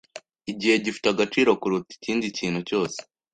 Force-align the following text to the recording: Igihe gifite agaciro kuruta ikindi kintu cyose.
Igihe 0.51 0.75
gifite 0.83 1.07
agaciro 1.09 1.49
kuruta 1.61 1.91
ikindi 1.97 2.25
kintu 2.37 2.59
cyose. 2.69 2.97